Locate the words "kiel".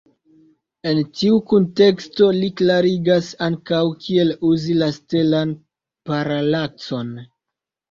4.07-4.33